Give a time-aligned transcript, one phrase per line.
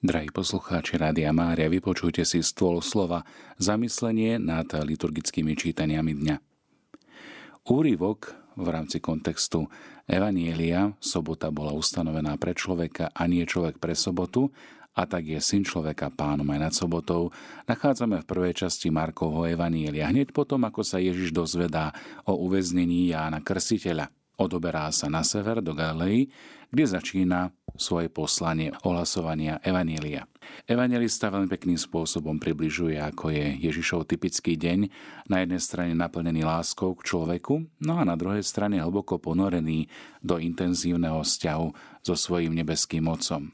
[0.00, 3.20] Drahí poslucháči Rádia Mária, vypočujte si stôl slova
[3.60, 6.36] zamyslenie nad liturgickými čítaniami dňa.
[7.68, 9.68] Úrivok v rámci kontextu
[10.08, 14.48] Evanielia, sobota bola ustanovená pre človeka a nie človek pre sobotu,
[14.96, 17.28] a tak je syn človeka pánom aj nad sobotou,
[17.68, 21.92] nachádzame v prvej časti Markovho Evanielia, hneď potom, ako sa Ježiš dozvedá
[22.24, 24.08] o uväznení Jána Krstiteľa.
[24.40, 26.32] Odoberá sa na sever do Galilei,
[26.72, 30.24] kde začína svoje poslanie ohlasovania Evanielia.
[30.64, 34.88] Evangelista veľmi pekným spôsobom približuje, ako je Ježišov typický deň,
[35.28, 39.92] na jednej strane naplnený láskou k človeku, no a na druhej strane hlboko ponorený
[40.24, 43.52] do intenzívneho vzťahu so svojím nebeským mocom.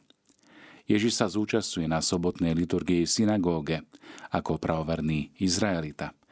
[0.87, 3.83] Ježiš sa zúčastňuje na sobotnej liturgii synagóge
[4.30, 6.15] ako pravoverný Izraelita–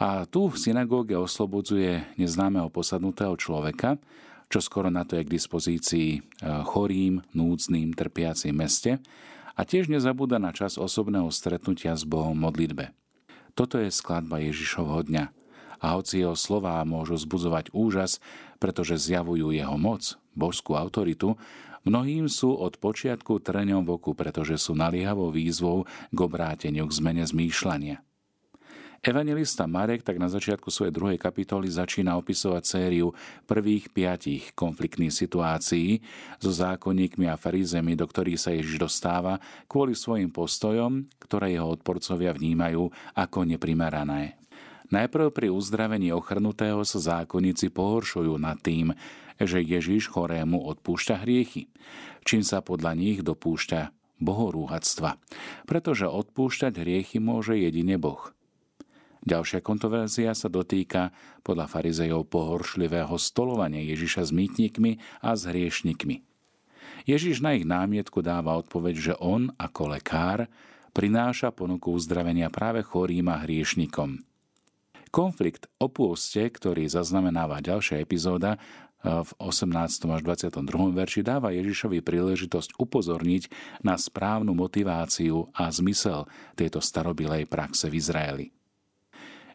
[0.00, 4.00] a tu v synagóge oslobodzuje neznámeho posadnutého človeka,
[4.48, 6.20] čo skoro na to je k dispozícii e,
[6.64, 8.96] chorým, núdznym, trpiacim meste
[9.54, 12.96] a tiež nezabúda na čas osobného stretnutia s Bohom modlitbe.
[13.52, 15.24] Toto je skladba Ježišovho dňa.
[15.80, 18.20] A hoci jeho slová môžu zbudzovať úžas,
[18.60, 21.40] pretože zjavujú jeho moc, božskú autoritu,
[21.88, 27.24] mnohým sú od počiatku trňom v oku, pretože sú naliehavou výzvou k obráteniu, k zmene
[27.24, 28.04] zmýšľania.
[29.00, 33.16] Evangelista Marek tak na začiatku svojej druhej kapitoly začína opisovať sériu
[33.48, 36.04] prvých piatich konfliktných situácií
[36.36, 39.40] so zákonníkmi a farizemi, do ktorých sa Ježiš dostáva
[39.72, 44.36] kvôli svojim postojom, ktoré jeho odporcovia vnímajú ako neprimerané.
[44.92, 48.92] Najprv pri uzdravení ochrnutého sa zákonníci pohoršujú nad tým,
[49.40, 51.72] že Ježiš chorému odpúšťa hriechy,
[52.28, 55.16] čím sa podľa nich dopúšťa bohorúhactva,
[55.64, 58.28] pretože odpúšťať hriechy môže jedine Boh–
[59.20, 61.12] Ďalšia kontroverzia sa dotýka
[61.44, 66.24] podľa farizejov pohoršlivého stolovania Ježiša s mýtnikmi a s hriešnikmi.
[67.04, 70.48] Ježiš na ich námietku dáva odpoveď, že on ako lekár
[70.96, 74.24] prináša ponuku uzdravenia práve chorým a hriešnikom.
[75.10, 78.56] Konflikt o pôste, ktorý zaznamenáva ďalšia epizóda,
[79.00, 80.12] v 18.
[80.12, 80.92] až 22.
[80.92, 83.48] verši dáva Ježišovi príležitosť upozorniť
[83.80, 88.46] na správnu motiváciu a zmysel tejto starobilej praxe v Izraeli.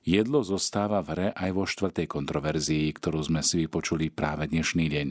[0.06, 5.08] Jedlo zostáva v hre aj vo štvrtej kontroverzii, ktorú sme si vypočuli práve dnešný deň.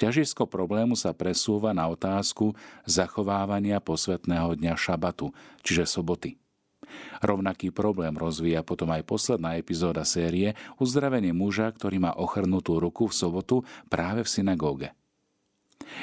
[0.00, 2.56] Ťažisko problému sa presúva na otázku
[2.88, 5.28] zachovávania posvetného dňa šabatu,
[5.60, 6.40] čiže soboty.
[7.20, 13.14] Rovnaký problém rozvíja potom aj posledná epizóda série uzdravenie muža, ktorý má ochrnutú ruku v
[13.20, 13.56] sobotu
[13.92, 14.88] práve v synagóge.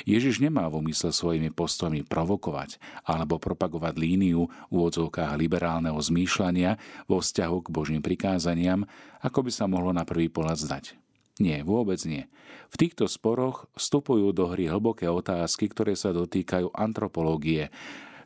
[0.05, 7.19] Ježiš nemá v úmysle svojimi postojmi provokovať alebo propagovať líniu v úvodzovkách liberálneho zmýšľania vo
[7.19, 8.87] vzťahu k Božím prikázaniam,
[9.21, 10.85] ako by sa mohlo na prvý pohľad zdať.
[11.41, 12.29] Nie, vôbec nie.
[12.69, 17.73] V týchto sporoch vstupujú do hry hlboké otázky, ktoré sa dotýkajú antropológie,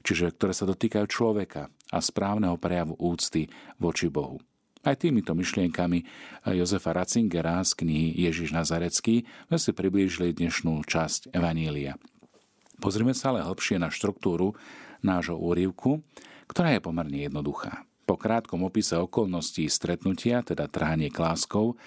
[0.03, 3.47] čiže ktoré sa dotýkajú človeka a správneho prejavu úcty
[3.79, 4.41] voči Bohu.
[4.85, 6.05] Aj týmito myšlienkami
[6.45, 11.97] Jozefa Ratzingera z knihy Ježiš Nazarecký sme si priblížili dnešnú časť Evanília.
[12.77, 14.53] Pozrime sa ale hlbšie na štruktúru
[15.01, 16.05] nášho úrivku,
[16.45, 17.81] ktorá je pomerne jednoduchá.
[18.05, 21.81] Po krátkom opise okolností stretnutia, teda trhanie kláskov,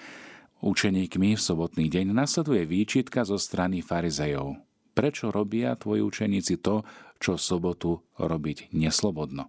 [0.59, 4.59] učeníkmi v sobotný deň nasleduje výčitka zo strany farizejov.
[4.91, 6.83] Prečo robia tvoji učeníci to,
[7.15, 9.47] čo sobotu robiť neslobodno?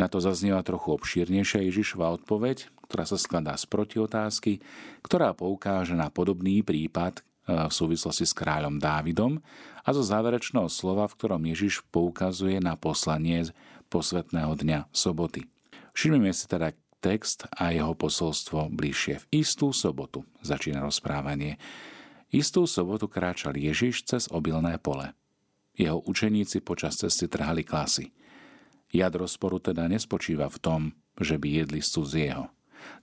[0.00, 4.60] Na to zaznieva trochu obšírnejšia Ježišova odpoveď, ktorá sa skladá z protiotázky,
[5.04, 7.22] ktorá poukáže na podobný prípad e,
[7.68, 9.40] v súvislosti s kráľom Dávidom
[9.84, 13.48] a zo záverečného slova, v ktorom Ježiš poukazuje na poslanie
[13.92, 15.44] posvetného dňa soboty.
[15.92, 19.26] Všimneme si teda text a jeho posolstvo bližšie.
[19.26, 21.58] V istú sobotu začína rozprávanie.
[22.32, 25.12] Istú sobotu kráčal Ježiš cez obilné pole.
[25.76, 28.14] Jeho učeníci počas cesty trhali klasy.
[28.92, 30.80] Jadro sporu teda nespočíva v tom,
[31.16, 32.52] že by jedli z cudzieho.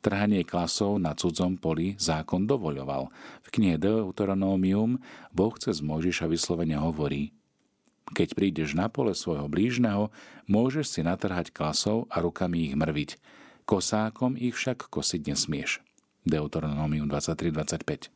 [0.06, 3.10] Trhanie klasov na cudzom poli zákon dovoľoval.
[3.42, 5.02] V knihe Deuteronomium
[5.34, 7.34] Boh cez Mojžiša vyslovene hovorí
[8.14, 10.14] Keď prídeš na pole svojho blížneho,
[10.46, 13.18] môžeš si natrhať klasov a rukami ich mrviť.
[13.66, 15.82] Kosákom ich však kosiť nesmieš.
[16.22, 18.14] Deuteronomium 23.25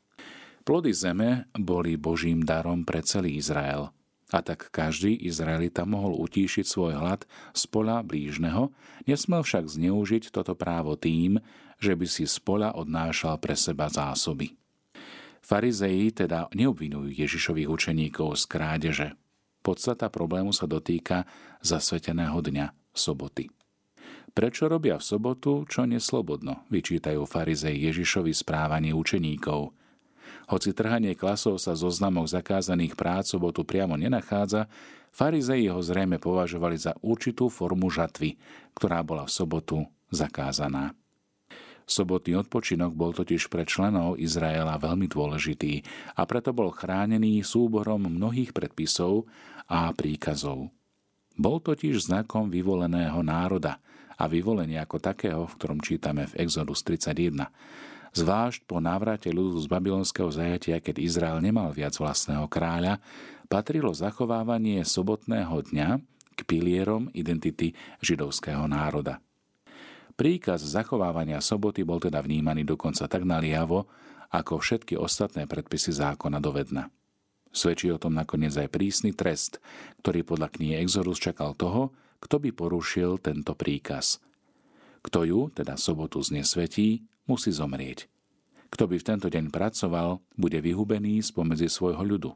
[0.63, 3.89] Plody zeme boli Božím darom pre celý Izrael–
[4.33, 8.73] a tak každý Izraelita mohol utíšiť svoj hlad z pola blížneho,
[9.05, 11.37] nesmel však zneužiť toto právo tým,
[11.77, 14.57] že by si z pola odnášal pre seba zásoby.
[15.45, 19.07] Farizeji teda neobvinujú Ježišových učeníkov z krádeže.
[19.61, 21.29] Podstata problému sa dotýka
[21.61, 23.53] zasveteného dňa soboty.
[24.33, 29.69] Prečo robia v sobotu, čo neslobodno, vyčítajú farizej Ježišovi správanie učeníkov–
[30.51, 34.67] Hoci trhanie klasov sa zo znamok zakázaných prác sobotu priamo nenachádza,
[35.13, 38.35] farizei ho zrejme považovali za určitú formu žatvy,
[38.75, 39.77] ktorá bola v sobotu
[40.11, 40.91] zakázaná.
[41.83, 45.83] Sobotný odpočinok bol totiž pre členov Izraela veľmi dôležitý
[46.15, 49.27] a preto bol chránený súborom mnohých predpisov
[49.67, 50.71] a príkazov.
[51.35, 53.83] Bol totiž znakom vyvoleného národa
[54.15, 57.51] a vyvolenia ako takého, v ktorom čítame v Exodus 31.
[58.13, 63.01] Zvlášť po návrate ľudu z babylonského zajatia, keď Izrael nemal viac vlastného kráľa,
[63.49, 65.89] patrilo zachovávanie sobotného dňa
[66.37, 67.73] k pilierom identity
[68.05, 69.17] židovského národa.
[70.13, 73.89] Príkaz zachovávania soboty bol teda vnímaný dokonca tak naliavo,
[74.29, 76.93] ako všetky ostatné predpisy zákona dovedna.
[77.53, 79.57] Svedčí o tom nakoniec aj prísny trest,
[80.01, 84.21] ktorý podľa knihy Exodus čakal toho, kto by porušil tento príkaz.
[85.01, 88.07] Kto ju, teda sobotu znesvetí, musí zomrieť.
[88.73, 92.31] Kto by v tento deň pracoval, bude vyhubený spomedzi svojho ľudu.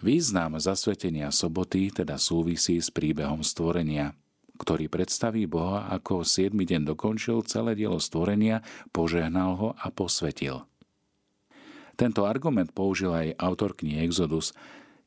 [0.00, 4.16] Význam zasvetenia soboty teda súvisí s príbehom stvorenia,
[4.56, 10.64] ktorý predstaví Boha, ako 7 deň dokončil celé dielo stvorenia, požehnal ho a posvetil.
[12.00, 14.56] Tento argument použil aj autor knihy Exodus,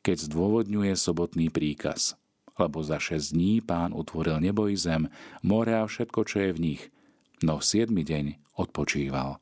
[0.05, 2.13] keď zdôvodňuje sobotný príkaz.
[2.53, 5.09] Lebo za 6 dní pán utvoril nebo i zem,
[5.41, 6.93] more a všetko, čo je v nich,
[7.44, 9.38] no v 7 deň odpočíval.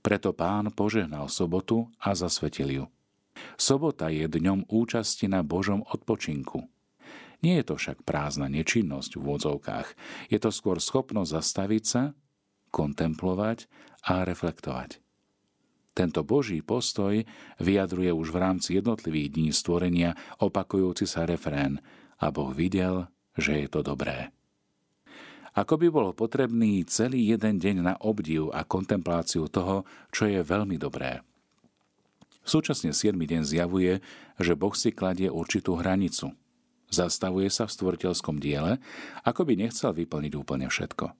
[0.00, 2.84] Preto pán požehnal sobotu a zasvetil ju.
[3.58, 6.64] Sobota je dňom účasti na Božom odpočinku–
[7.44, 9.88] nie je to však prázdna nečinnosť v úvodzovkách.
[10.32, 12.16] Je to skôr schopnosť zastaviť sa,
[12.72, 13.68] kontemplovať
[14.08, 15.04] a reflektovať.
[15.92, 17.22] Tento Boží postoj
[17.60, 21.84] vyjadruje už v rámci jednotlivých dní stvorenia opakujúci sa refrén
[22.18, 24.32] a Boh videl, že je to dobré.
[25.54, 30.74] Ako by bolo potrebný celý jeden deň na obdiv a kontempláciu toho, čo je veľmi
[30.78, 31.22] dobré.
[32.42, 33.14] Súčasne 7.
[33.14, 34.02] deň zjavuje,
[34.36, 36.34] že Boh si kladie určitú hranicu–
[36.94, 38.78] Zastavuje sa v stvoriteľskom diele,
[39.26, 41.10] ako by nechcel vyplniť úplne všetko.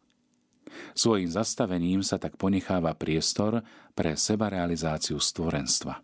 [0.95, 5.99] Svojím zastavením sa tak ponecháva priestor pre sebarealizáciu stvorenstva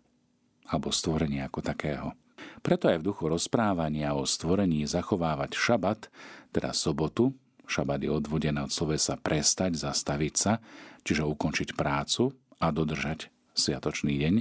[0.71, 2.15] alebo stvorenia ako takého.
[2.63, 6.07] Preto aj v duchu rozprávania o stvorení zachovávať šabat,
[6.55, 7.35] teda sobotu,
[7.71, 10.59] šabat je odvodené od slovesa prestať, zastaviť sa,
[11.07, 14.35] čiže ukončiť prácu a dodržať sviatočný deň,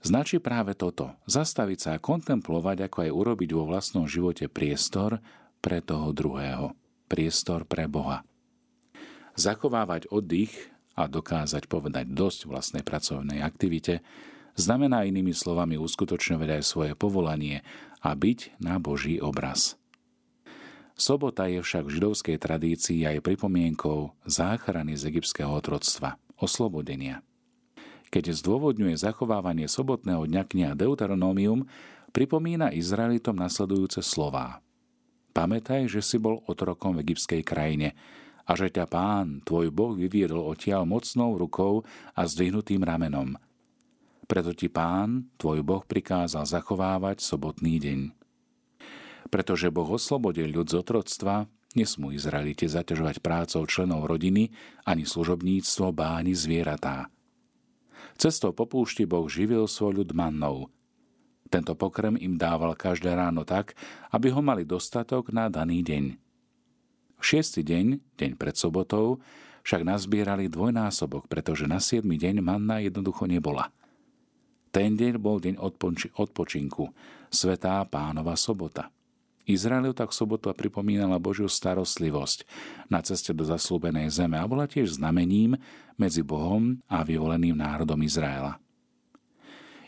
[0.00, 1.12] značí práve toto.
[1.28, 5.20] Zastaviť sa a kontemplovať, ako aj urobiť vo vlastnom živote priestor
[5.60, 6.72] pre toho druhého.
[7.06, 8.24] Priestor pre Boha.
[9.36, 14.04] Zachovávať oddych a dokázať povedať dosť vlastnej pracovnej aktivite
[14.56, 17.64] znamená inými slovami uskutočňovať aj svoje povolanie
[18.04, 19.80] a byť na Boží obraz.
[20.94, 27.20] Sobota je však v židovskej tradícii aj pripomienkou záchrany z egyptského otroctva, oslobodenia–
[28.12, 31.64] keď zdôvodňuje zachovávanie sobotného dňa kniha Deuteronómium,
[32.12, 34.60] pripomína Izraelitom nasledujúce slová.
[35.32, 37.96] Pamätaj, že si bol otrokom v egyptskej krajine
[38.44, 43.40] a že ťa pán, tvoj Boh, vyviedol odtiaľ mocnou rukou a zdvihnutým ramenom.
[44.28, 48.21] Preto ti pán, tvoj Boh, prikázal zachovávať sobotný deň.
[49.32, 54.52] Pretože Boh oslobodil ľud z otroctva, nesmú Izraelite zaťažovať prácou členov rodiny,
[54.84, 57.08] ani služobníctvo, báni zvieratá–
[58.18, 60.68] Cestou po púšti Boh živil svoj ľud mannou.
[61.50, 63.76] Tento pokrm im dával každé ráno tak,
[64.08, 66.04] aby ho mali dostatok na daný deň.
[67.20, 69.20] V šiestý deň, deň pred sobotou,
[69.62, 73.70] však nazbierali dvojnásobok, pretože na siedmy deň manna jednoducho nebola.
[74.72, 75.60] Ten deň bol deň
[76.16, 76.84] odpočinku,
[77.28, 78.88] svetá pánova sobota.
[79.42, 82.46] Izraelu tak sobota pripomínala Božiu starostlivosť
[82.86, 85.58] na ceste do zaslúbenej zeme a bola tiež znamením
[85.98, 88.62] medzi Bohom a vyvoleným národom Izraela.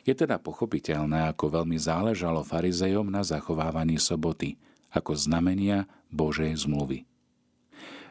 [0.05, 4.61] Je teda pochopiteľné, ako veľmi záležalo farizejom na zachovávaní soboty,
[4.93, 7.09] ako znamenia Božej zmluvy.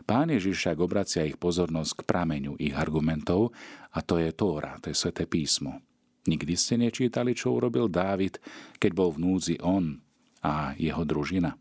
[0.04, 3.56] Pán Ježiš však obracia ich pozornosť k prameňu ich argumentov
[3.96, 5.80] a to je Tóra, to je Sveté písmo.
[6.28, 8.40] Nikdy ste nečítali, čo urobil Dávid,
[8.80, 10.03] keď bol v núdzi on,
[10.44, 11.56] a jeho družina.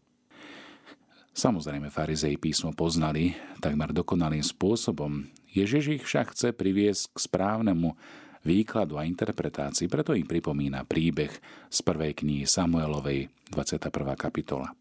[1.32, 3.32] Samozrejme, farizei písmo poznali
[3.64, 5.32] takmer dokonalým spôsobom.
[5.48, 7.96] Ježiš ich však chce priviesť k správnemu
[8.44, 11.32] výkladu a interpretácii, preto im pripomína príbeh
[11.72, 13.88] z prvej knihy Samuelovej, 21.
[14.18, 14.76] kapitola.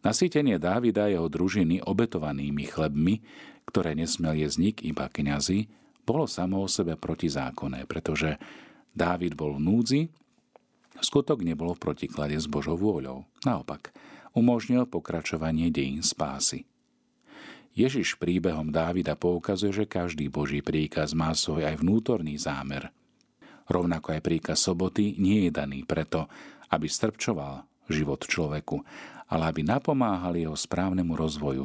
[0.00, 3.20] Nasýtenie Dávida a jeho družiny obetovanými chlebmi,
[3.68, 5.68] ktoré nesmel jesť nik iba kňazi,
[6.02, 8.40] bolo samo o sebe protizákonné, pretože
[8.92, 10.00] Dávid bol v núdzi
[11.00, 13.24] Skutok nebolo v protiklade s Božou vôľou.
[13.46, 13.94] Naopak,
[14.36, 16.68] umožnil pokračovanie dejín spásy.
[17.72, 22.92] Ježiš príbehom Dávida poukazuje, že každý Boží príkaz má svoj aj vnútorný zámer.
[23.64, 26.28] Rovnako aj príkaz soboty nie je daný preto,
[26.68, 28.84] aby strpčoval život človeku,
[29.32, 31.64] ale aby napomáhal jeho správnemu rozvoju.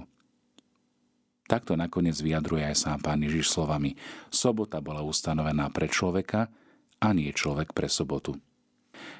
[1.47, 3.95] Takto nakoniec vyjadruje aj sám pán Ježiš slovami
[4.27, 6.51] Sobota bola ustanovená pre človeka
[6.99, 8.35] a nie človek pre sobotu.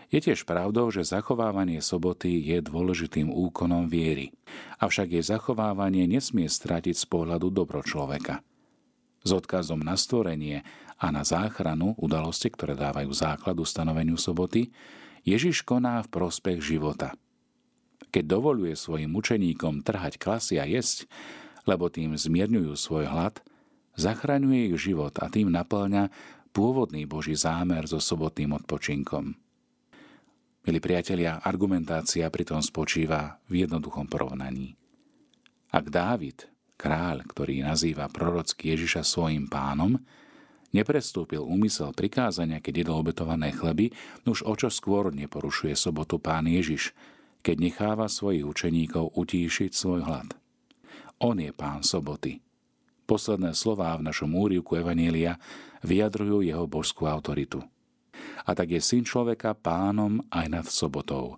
[0.08, 4.32] Je tiež pravdou, že zachovávanie soboty je dôležitým úkonom viery,
[4.80, 8.40] avšak jej zachovávanie nesmie stratiť z pohľadu dobro človeka.
[9.28, 10.64] S odkazom na stvorenie
[10.96, 14.72] a na záchranu udalosti, ktoré dávajú základ ustanoveniu soboty,
[15.28, 17.12] Ježiš koná v prospech života.
[18.08, 21.04] Keď dovoluje svojim učeníkom trhať klasy a jesť,
[21.68, 23.44] lebo tým zmierňujú svoj hlad,
[24.00, 26.08] zachraňuje ich život a tým naplňa
[26.56, 29.36] pôvodný Boží zámer so sobotným odpočinkom.
[30.68, 34.76] Milí priatelia, argumentácia pritom spočíva v jednoduchom porovnaní.
[35.72, 39.96] Ak Dávid, kráľ, ktorý nazýva prorocky Ježiša svojim pánom,
[40.76, 43.96] neprestúpil úmysel prikázania, keď jedol obetované chleby,
[44.28, 46.92] už o čo skôr neporušuje sobotu pán Ježiš,
[47.48, 50.36] keď necháva svojich učeníkov utíšiť svoj hlad.
[51.24, 52.44] On je pán soboty.
[53.08, 55.40] Posledné slová v našom úrivku Evanielia
[55.80, 57.64] vyjadrujú jeho božskú autoritu.
[58.48, 61.36] A tak je syn človeka pánom aj nad sobotou.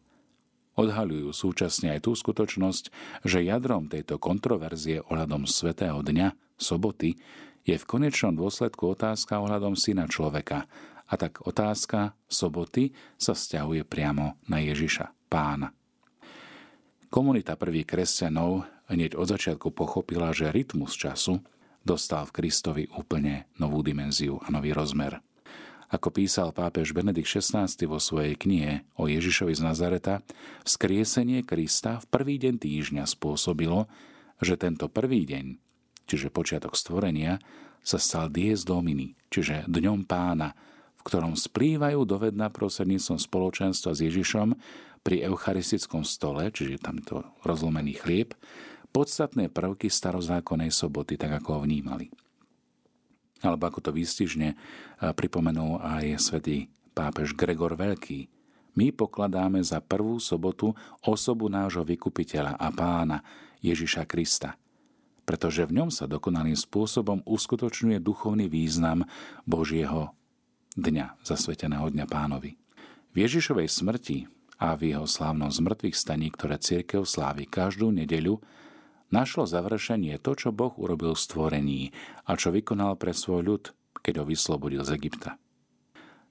[0.78, 2.94] Odhaľujú súčasne aj tú skutočnosť,
[3.26, 7.20] že jadrom tejto kontroverzie ohľadom svetého dňa, soboty,
[7.68, 10.70] je v konečnom dôsledku otázka ohľadom syna človeka.
[11.10, 15.74] A tak otázka soboty sa vzťahuje priamo na Ježiša, pána.
[17.10, 21.42] Komunita prvých kresťanov hneď od začiatku pochopila, že rytmus času
[21.82, 25.18] dostal v Kristovi úplne novú dimenziu a nový rozmer.
[25.90, 30.22] Ako písal pápež Benedikt XVI vo svojej knihe o Ježišovi z Nazareta,
[30.62, 33.90] vzkriesenie Krista v prvý deň týždňa spôsobilo,
[34.38, 35.58] že tento prvý deň
[36.10, 37.38] čiže počiatok stvorenia,
[37.86, 40.58] sa stal dies domini, čiže dňom pána,
[41.00, 44.58] v ktorom splývajú do vedna prostredníctvom spoločenstva s Ježišom
[45.06, 48.36] pri eucharistickom stole, čiže tam to rozlomený chlieb,
[48.92, 52.10] podstatné prvky starozákonnej soboty, tak ako ho vnímali.
[53.40, 54.56] Alebo ako to výstižne
[55.16, 58.28] pripomenul aj svätý pápež Gregor Veľký.
[58.76, 63.24] My pokladáme za prvú sobotu osobu nášho vykupiteľa a pána
[63.64, 64.56] Ježiša Krista–
[65.30, 69.06] pretože v ňom sa dokonalým spôsobom uskutočňuje duchovný význam
[69.46, 70.18] Božieho
[70.74, 72.58] dňa, zasveteného dňa pánovi.
[73.14, 74.26] V Ježišovej smrti
[74.58, 78.42] a v jeho slávnom zmrtvých staní, ktoré církev slávi každú nedeľu,
[79.10, 81.82] našlo završenie to, čo Boh urobil v stvorení
[82.26, 83.64] a čo vykonal pre svoj ľud,
[84.00, 85.38] keď ho vyslobodil z Egypta.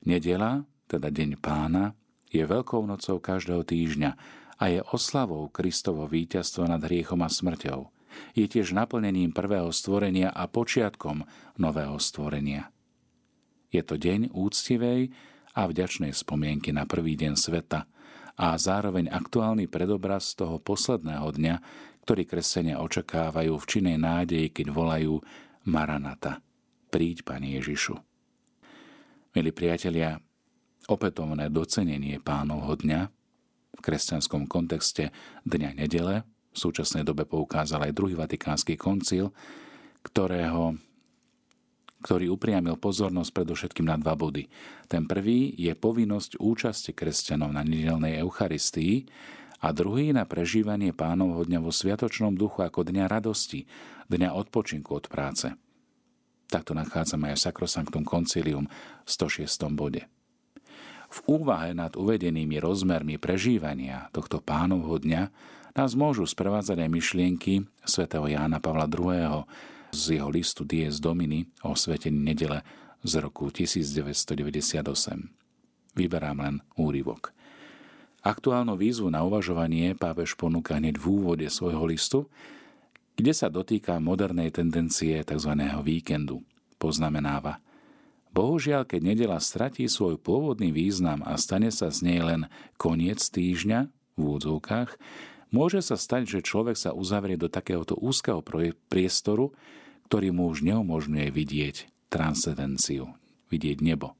[0.06, 1.92] Nedela, teda Deň pána,
[2.28, 4.10] je veľkou nocou každého týždňa
[4.58, 7.80] a je oslavou Kristovo víťazstvo nad hriechom a smrťou–
[8.34, 11.24] je tiež naplnením prvého stvorenia a počiatkom
[11.60, 12.70] nového stvorenia.
[13.68, 15.12] Je to deň úctivej
[15.52, 17.84] a vďačnej spomienky na prvý deň sveta
[18.38, 21.54] a zároveň aktuálny predobraz toho posledného dňa,
[22.08, 25.20] ktorý kresenia očakávajú v činej nádeji, keď volajú
[25.68, 26.40] Maranata.
[26.88, 28.00] Príď, Pane Ježišu.
[29.36, 30.16] Milí priatelia,
[30.88, 33.12] opätovné docenenie pánovho dňa
[33.76, 35.12] v kresťanskom kontexte
[35.44, 39.28] Dňa nedele v súčasnej dobe poukázal aj druhý vatikánsky koncil,
[40.00, 40.80] ktorého,
[42.00, 44.48] ktorý upriamil pozornosť predovšetkým na dva body.
[44.88, 49.04] Ten prvý je povinnosť účasti kresťanov na nedelnej Eucharistii
[49.58, 53.66] a druhý na prežívanie pánovho dňa vo sviatočnom duchu ako dňa radosti,
[54.06, 55.50] dňa odpočinku od práce.
[56.48, 58.70] Takto nachádzame aj v Sacrosanctum Concilium
[59.04, 59.68] v 106.
[59.76, 60.08] bode.
[61.08, 65.22] V úvahe nad uvedenými rozmermi prežívania tohto pánovho dňa
[65.72, 69.44] nás môžu sprevádzať aj myšlienky svätého Jána Pavla II.
[69.92, 72.60] z jeho listu Dies Domini o svetení nedele
[73.00, 74.84] z roku 1998.
[75.96, 77.37] Vyberám len úryvok.
[78.28, 82.28] Aktuálnu výzvu na uvažovanie pápež ponúka hneď v úvode svojho listu,
[83.16, 85.52] kde sa dotýka modernej tendencie tzv.
[85.80, 86.44] víkendu.
[86.76, 87.64] Poznamenáva,
[88.28, 93.88] Bohužiaľ, keď nedela stratí svoj pôvodný význam a stane sa z nej len koniec týždňa,
[93.88, 95.00] v úvodzovkách,
[95.48, 98.44] Môže sa stať, že človek sa uzavrie do takéhoto úzkeho
[98.92, 99.56] priestoru,
[100.08, 101.76] ktorý mu už neumožňuje vidieť
[102.12, 103.16] transcendenciu,
[103.48, 104.17] vidieť nebo.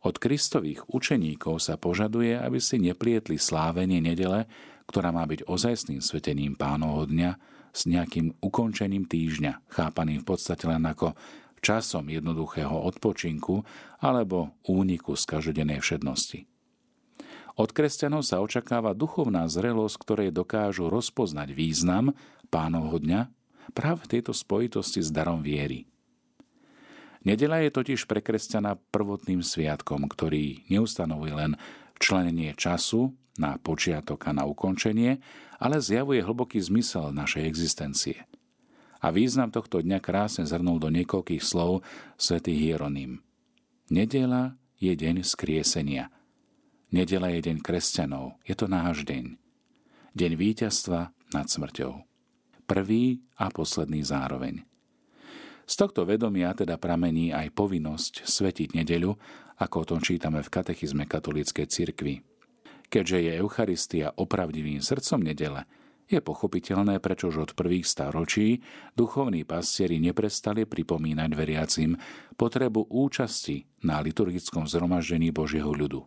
[0.00, 4.48] Od kristových učeníkov sa požaduje, aby si neplietli slávenie nedele,
[4.88, 7.30] ktorá má byť ozajstným svetením pánovho dňa
[7.70, 11.14] s nejakým ukončením týždňa, chápaným v podstate len ako
[11.60, 13.62] časom jednoduchého odpočinku
[14.00, 16.48] alebo úniku z každodennej všednosti.
[17.60, 22.16] Od kresťanov sa očakáva duchovná zrelosť, ktorej dokážu rozpoznať význam
[22.48, 23.28] pánovho dňa
[23.76, 25.84] práve v tejto spojitosti s darom viery.
[27.20, 31.52] Nedela je totiž pre kresťana prvotným sviatkom, ktorý neustanovuje len
[32.00, 35.20] členenie času na počiatok a na ukončenie,
[35.60, 38.24] ale zjavuje hlboký zmysel našej existencie.
[39.00, 41.84] A význam tohto dňa krásne zhrnul do niekoľkých slov
[42.16, 43.20] svätý Hieronym.
[43.92, 46.08] Nedela je deň skriesenia.
[46.92, 48.40] Nedela je deň kresťanov.
[48.48, 49.36] Je to náš deň.
[50.16, 52.00] Deň víťazstva nad smrťou.
[52.64, 54.69] Prvý a posledný zároveň.
[55.70, 59.14] Z tohto vedomia teda pramení aj povinnosť svetiť nedeľu,
[59.62, 62.26] ako o tom čítame v katechizme katolíckej cirkvi.
[62.90, 65.62] Keďže je Eucharistia opravdivým srdcom nedele,
[66.10, 68.66] je pochopiteľné, prečo už od prvých staročí
[68.98, 71.94] duchovní pastieri neprestali pripomínať veriacim
[72.34, 76.02] potrebu účasti na liturgickom zhromaždení Božieho ľudu.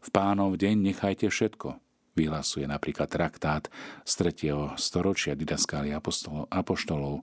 [0.00, 1.76] V pánov deň nechajte všetko,
[2.16, 3.68] vyhlasuje napríklad traktát
[4.08, 4.80] z 3.
[4.80, 6.00] storočia Didaskália
[6.48, 7.20] apoštolov.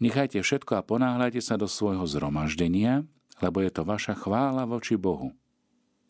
[0.00, 3.04] Nechajte všetko a ponáhľajte sa do svojho zhromaždenia,
[3.44, 5.36] lebo je to vaša chvála voči Bohu.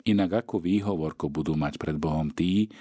[0.07, 2.71] Inak akú výhovorku budú mať pred Bohom tí,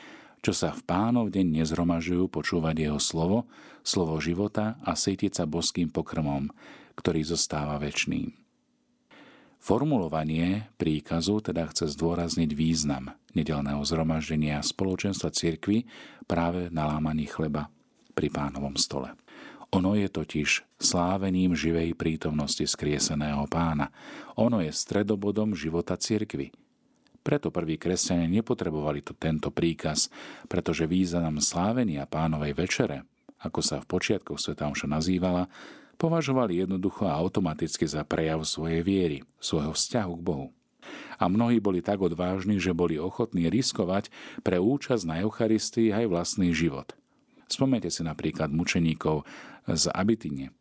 [0.40, 3.50] čo sa v pánov deň nezhromažujú počúvať jeho slovo,
[3.84, 6.48] slovo života a sytiť sa boským pokrmom,
[6.96, 8.32] ktorý zostáva väčšným.
[9.60, 15.84] Formulovanie príkazu teda chce zdôrazniť význam nedelného zhromaždenia spoločenstva cirkvy
[16.24, 17.68] práve na lámaní chleba
[18.16, 19.12] pri pánovom stole.
[19.70, 23.94] Ono je totiž slávením živej prítomnosti skrieseného pána.
[24.34, 26.50] Ono je stredobodom života cirkvy–
[27.20, 30.08] preto prví kresťania nepotrebovali to, tento príkaz,
[30.48, 33.04] pretože význam slávenia pánovej večere,
[33.44, 35.52] ako sa v počiatkoch Sveta Omša nazývala,
[36.00, 40.48] považovali jednoducho a automaticky za prejav svojej viery, svojho vzťahu k Bohu.
[41.20, 44.08] A mnohí boli tak odvážni, že boli ochotní riskovať
[44.40, 46.96] pre účasť na Eucharistii aj vlastný život.
[47.52, 49.28] Spomnite si napríklad mučeníkov
[49.68, 50.54] z Abitine,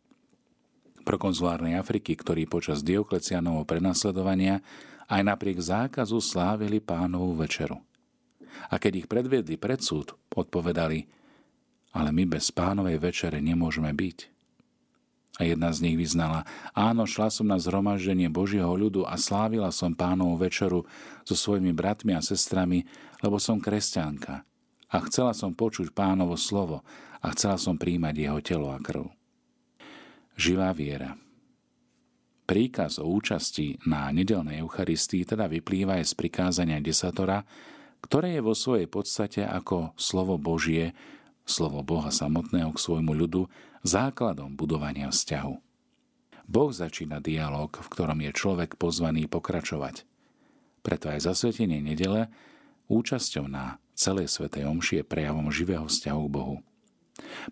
[1.04, 4.60] prokonzulárnej Afriky, ktorí počas Dioklecianovho prenasledovania
[5.10, 7.80] aj napriek zákazu slávili pánovú večeru.
[8.70, 11.06] A keď ich predviedli pred súd, odpovedali,
[11.90, 14.18] ale my bez pánovej večere nemôžeme byť.
[15.40, 16.44] A jedna z nich vyznala,
[16.76, 20.84] áno, šla som na zhromaždenie Božieho ľudu a slávila som pánovú večeru
[21.24, 22.84] so svojimi bratmi a sestrami,
[23.24, 24.44] lebo som kresťanka
[24.90, 26.82] a chcela som počuť pánovo slovo
[27.22, 29.06] a chcela som príjmať jeho telo a krv.
[30.34, 31.14] Živá viera.
[32.50, 37.46] Príkaz o účasti na nedelnej Eucharistii teda vyplýva aj z prikázania desatora,
[38.02, 40.96] ktoré je vo svojej podstate ako slovo Božie,
[41.46, 43.46] slovo Boha samotného k svojmu ľudu,
[43.86, 45.54] základom budovania vzťahu.
[46.50, 50.02] Boh začína dialog, v ktorom je človek pozvaný pokračovať.
[50.82, 52.26] Preto aj zasvetenie nedele
[52.90, 56.56] účasťou na celej svetej omši je prejavom živého vzťahu k Bohu.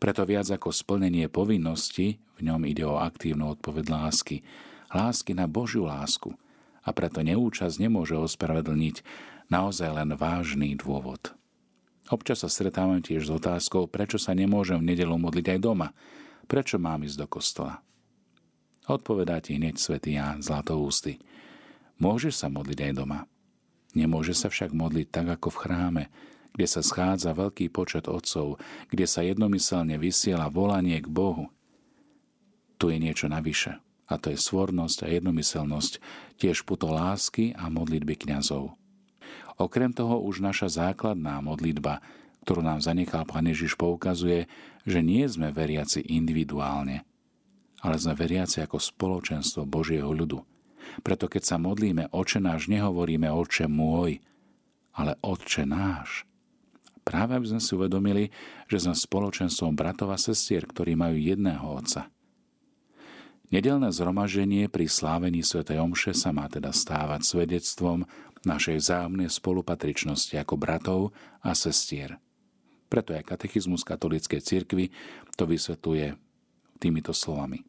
[0.03, 4.42] Preto viac ako splnenie povinnosti, v ňom ide o aktívnu odpoveď lásky,
[4.90, 6.35] lásky na Božiu lásku
[6.83, 9.05] a preto neúčasť nemôže ospravedlniť
[9.53, 11.37] naozaj len vážny dôvod.
[12.09, 15.92] Občas sa stretávam tiež s otázkou, prečo sa nemôžem v nedelu modliť aj doma,
[16.48, 17.85] prečo mám ísť do kostola.
[18.88, 21.20] Odpovedá ti hneď svätý Ján Zlatoústy.
[22.01, 23.29] Môžeš sa modliť aj doma.
[23.96, 26.05] Nemôže sa však modliť tak ako v chráme,
[26.53, 28.59] kde sa schádza veľký počet otcov,
[28.90, 31.48] kde sa jednomyselne vysiela volanie k Bohu.
[32.77, 36.01] Tu je niečo navyše a to je svornosť a jednomyselnosť,
[36.40, 38.72] tiež puto lásky a modlitby kňazov.
[39.61, 42.01] Okrem toho už naša základná modlitba,
[42.48, 44.48] ktorú nám zanechal Pán Ježiš, poukazuje,
[44.88, 47.05] že nie sme veriaci individuálne,
[47.85, 50.40] ale sme veriaci ako spoločenstvo Božieho ľudu.
[51.03, 54.20] Preto keď sa modlíme Oče náš, nehovoríme Oče môj,
[54.96, 56.24] ale Otče náš.
[57.03, 58.24] Práve aby sme si uvedomili,
[58.68, 62.09] že sme spoločenstvom bratov a sestier, ktorí majú jedného Otca–
[63.48, 65.64] Nedelné zhromaženie pri slávení Sv.
[65.64, 68.05] Omše sa má teda stávať svedectvom
[68.44, 71.01] našej vzájomnej spolupatričnosti ako bratov
[71.40, 72.20] a sestier.
[72.92, 74.92] Preto aj katechizmus katolíckej cirkvi
[75.40, 76.12] to vysvetľuje
[76.77, 77.64] týmito slovami.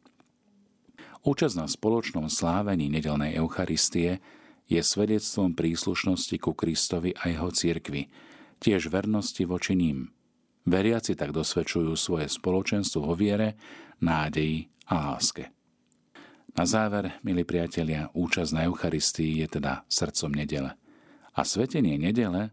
[1.20, 4.24] Účasť na spoločnom slávení nedelnej Eucharistie
[4.64, 8.08] je svedectvom príslušnosti ku Kristovi a jeho cirkvi,
[8.56, 10.14] tiež vernosti voči ním.
[10.64, 13.60] Veriaci tak dosvedčujú svoje spoločenstvo vo viere,
[14.00, 15.52] nádeji a láske.
[16.56, 20.72] Na záver, milí priatelia, účasť na Eucharistii je teda srdcom nedele.
[21.36, 22.52] A svetenie nedele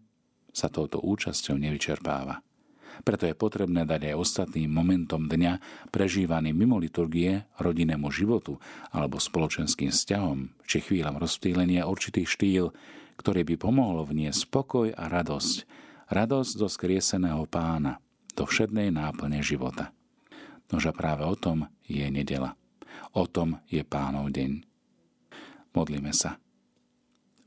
[0.53, 2.46] sa touto účasťou nevyčerpáva.
[3.03, 5.59] Preto je potrebné dať aj ostatným momentom dňa
[5.91, 8.57] prežívaný mimo liturgie, rodinnému životu
[8.93, 12.71] alebo spoločenským vzťahom či chvíľam rozptýlenia určitý štýl,
[13.17, 15.85] ktorý by pomohlo vniesť spokoj a radosť.
[16.07, 17.99] Radosť do skrieseného pána,
[18.37, 19.91] do všednej náplne života.
[20.71, 22.55] Nože práve o tom je nedela
[23.17, 24.61] O tom je pánov deň.
[25.73, 26.37] Modlíme sa.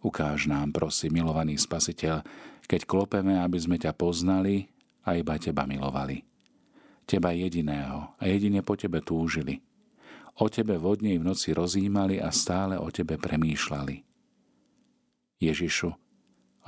[0.01, 2.25] Ukáž nám, prosím, milovaný spasiteľ,
[2.65, 4.67] keď klopeme, aby sme ťa poznali
[5.05, 6.25] a iba teba milovali.
[7.09, 9.59] Teba jediného a jedine po tebe túžili.
[10.39, 14.07] O tebe vodne v noci rozímali a stále o tebe premýšľali.
[15.41, 15.91] Ježišu,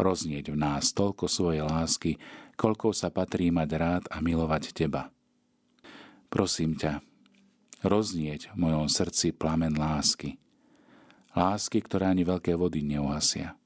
[0.00, 2.16] roznieť v nás toľko svojej lásky,
[2.56, 5.12] koľko sa patrí mať rád a milovať teba.
[6.32, 7.04] Prosím ťa,
[7.84, 10.40] roznieť v mojom srdci plamen lásky.
[11.36, 13.56] Lásky, ktorá ani veľké vody neuhasia.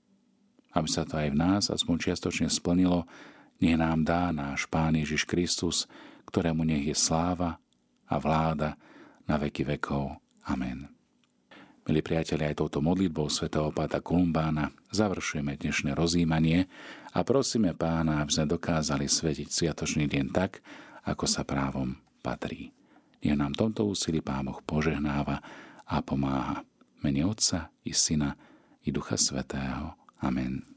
[0.74, 3.06] Aby sa to aj v nás aspoň čiastočne splnilo,
[3.60, 5.88] nech nám dá náš Pán Ježiš Kristus,
[6.28, 7.56] ktorému nech je sláva
[8.06, 8.76] a vláda
[9.24, 10.20] na veky vekov.
[10.46, 10.90] Amen.
[11.86, 16.66] Milí priatelia, aj touto modlitbou svätého Páta Kolumbána završujeme dnešné rozímanie
[17.14, 20.58] a prosíme Pána, aby sme dokázali svetiť sviatočný deň tak,
[21.06, 21.94] ako sa právom
[22.26, 22.74] patrí.
[23.22, 25.38] Nech nám tomto úsilí Pán Boh požehnáva
[25.86, 26.66] a pomáha.
[27.06, 28.34] Mene Otca i Syna
[28.82, 29.94] i Ducha Svetého.
[30.18, 30.75] Amen.